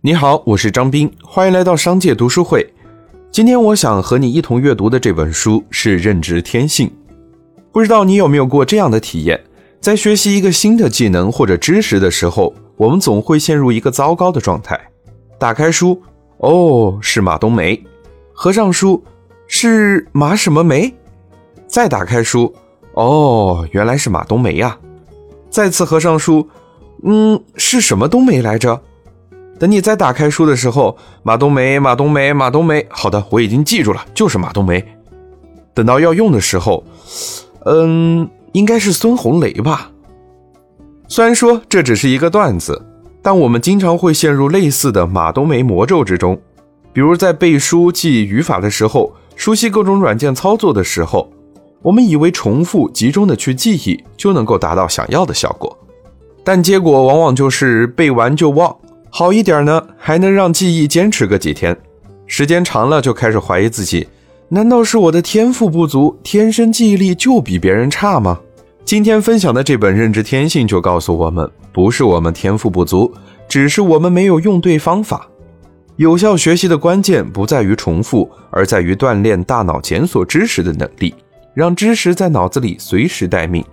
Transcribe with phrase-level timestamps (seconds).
[0.00, 2.72] 你好，我是张斌，欢迎来到商界读书会。
[3.32, 6.86] 今天我想和你一同阅读的这本书是《认知天性》。
[7.72, 9.40] 不知道你有没有过这样的体验？
[9.80, 14.80] 在学习一个新的技能或者知识的时候，我们总会陷入一个糟糕的状态。
[15.36, 16.00] 打开书，
[16.36, 17.76] 哦，是马冬梅；
[18.32, 19.02] 合上书，
[19.48, 20.94] 是马什么梅？
[21.66, 22.54] 再打开书，
[22.92, 24.78] 哦，原来是马冬梅呀！
[25.50, 26.48] 再次合上书，
[27.02, 28.80] 嗯，是什么冬梅来着？
[29.58, 32.86] 等你再打开书的时候，马冬梅，马冬梅，马冬梅。
[32.88, 34.84] 好的，我已经记住了，就是马冬梅。
[35.74, 36.84] 等到要用的时候，
[37.64, 39.90] 嗯，应该是孙红雷吧。
[41.08, 42.80] 虽然说这只是一个段子，
[43.20, 46.40] 但我们经常会陷入类似的马冬梅魔咒之中。
[46.92, 51.30] 比如在背书记语法的时候，熟悉各种软件操作的时候，
[51.82, 55.76] 我们以为重复集中的去记忆就能够达到想要的效果，
[56.44, 58.76] 但结果往往就是背完就忘。
[59.10, 61.74] 好一点呢，还能让记忆坚持个几天；
[62.26, 64.06] 时间长了，就开始怀疑自己，
[64.48, 68.38] 难道是我的天赋不足，天生记忆力就比别人差吗？
[68.84, 73.12] 今天分享的这本《认知天性》就告诉我们，不是我们天赋不足，
[73.48, 75.28] 只是我们没有用对方法。
[75.96, 81.14] 有效学习的关键不在于重复，而在于锻炼大脑检索知识的能力，
[81.54, 83.64] 让知识在脑子里随时待命。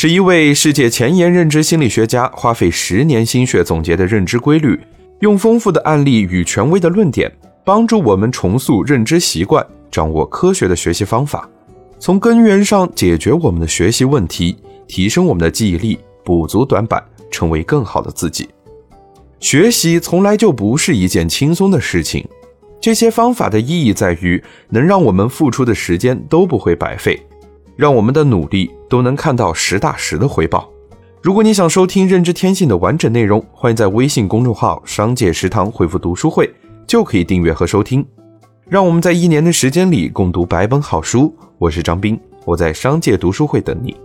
[0.00, 4.78] 是一位世界前沿认知心理学家花费十年心血总结的认知规律，
[5.22, 7.28] 用丰富的案例与权威的论点，
[7.64, 11.50] 帮助我们重塑认知习惯，掌握科学的学习方法，
[11.98, 18.48] 从根源上解决我们的学习问题，提升我们的记忆力，补足短板，成为更好的自己。
[19.40, 22.24] 学习从来就不是一件轻松的事情，
[22.80, 27.20] 这些方法的意义在于能让我们付出的时间都不会白费。
[27.78, 30.68] 让我们的努力都能看到实打实的回报。
[31.22, 36.52] 如果你想收听《认知天性》的完整内容，欢迎在微信公众号“商界食堂”回复“读书会”，
[36.88, 38.04] 就可以订阅和收听。
[38.68, 41.32] 让我们在一年的时间里共读百本好书。
[41.56, 43.96] 我是张斌，我在商界读书会等你。